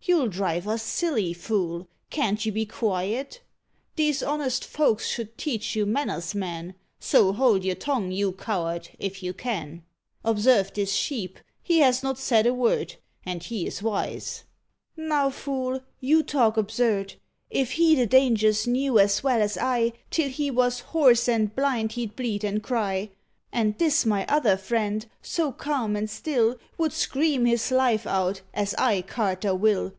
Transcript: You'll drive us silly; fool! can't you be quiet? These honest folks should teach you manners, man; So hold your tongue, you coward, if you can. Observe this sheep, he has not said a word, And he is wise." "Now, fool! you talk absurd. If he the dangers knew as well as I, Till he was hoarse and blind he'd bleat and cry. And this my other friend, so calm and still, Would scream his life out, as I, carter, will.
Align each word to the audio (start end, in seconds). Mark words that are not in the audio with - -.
You'll 0.00 0.28
drive 0.28 0.66
us 0.66 0.82
silly; 0.82 1.34
fool! 1.34 1.86
can't 2.08 2.46
you 2.46 2.50
be 2.50 2.64
quiet? 2.64 3.42
These 3.96 4.22
honest 4.22 4.64
folks 4.64 5.06
should 5.06 5.36
teach 5.36 5.76
you 5.76 5.84
manners, 5.84 6.34
man; 6.34 6.76
So 6.98 7.34
hold 7.34 7.62
your 7.62 7.74
tongue, 7.74 8.10
you 8.10 8.32
coward, 8.32 8.88
if 8.98 9.22
you 9.22 9.34
can. 9.34 9.82
Observe 10.24 10.72
this 10.72 10.94
sheep, 10.94 11.38
he 11.62 11.80
has 11.80 12.02
not 12.02 12.16
said 12.16 12.46
a 12.46 12.54
word, 12.54 12.94
And 13.26 13.42
he 13.42 13.66
is 13.66 13.82
wise." 13.82 14.44
"Now, 14.96 15.28
fool! 15.28 15.80
you 16.00 16.22
talk 16.22 16.56
absurd. 16.56 17.16
If 17.50 17.72
he 17.72 17.94
the 17.94 18.06
dangers 18.06 18.66
knew 18.66 18.98
as 18.98 19.22
well 19.22 19.42
as 19.42 19.58
I, 19.58 19.92
Till 20.10 20.30
he 20.30 20.50
was 20.50 20.80
hoarse 20.80 21.28
and 21.28 21.54
blind 21.54 21.92
he'd 21.92 22.16
bleat 22.16 22.44
and 22.44 22.62
cry. 22.62 23.10
And 23.52 23.76
this 23.78 24.04
my 24.06 24.26
other 24.26 24.56
friend, 24.58 25.04
so 25.22 25.52
calm 25.52 25.96
and 25.96 26.08
still, 26.08 26.56
Would 26.78 26.92
scream 26.94 27.44
his 27.44 27.70
life 27.70 28.06
out, 28.06 28.40
as 28.54 28.74
I, 28.78 29.02
carter, 29.02 29.54
will. 29.54 29.92